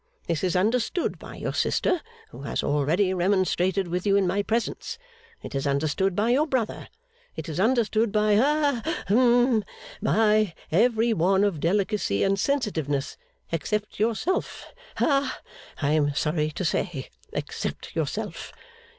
This 0.25 0.43
is 0.43 0.55
understood 0.55 1.19
by 1.19 1.35
your 1.35 1.53
sister, 1.53 2.01
who 2.29 2.41
has 2.41 2.63
already 2.63 3.13
remonstrated 3.13 3.87
with 3.87 4.03
you 4.07 4.15
in 4.15 4.25
my 4.25 4.41
presence; 4.41 4.97
it 5.43 5.53
is 5.53 5.67
understood 5.67 6.15
by 6.15 6.31
your 6.31 6.47
brother; 6.47 6.87
it 7.35 7.47
is 7.47 7.59
understood 7.59 8.11
by 8.11 8.35
ha 8.35 8.81
hum 9.09 9.63
by 10.01 10.55
every 10.71 11.13
one 11.13 11.43
of 11.43 11.59
delicacy 11.59 12.23
and 12.23 12.39
sensitiveness 12.39 13.15
except 13.51 13.99
yourself 13.99 14.73
ha 14.97 15.39
I 15.83 15.91
am 15.91 16.15
sorry 16.15 16.49
to 16.49 16.65
say, 16.65 17.11
except 17.31 17.95
yourself. 17.95 18.51